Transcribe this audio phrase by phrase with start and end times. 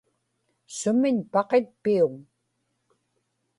[0.77, 2.13] sumiñ paqitpiuŋ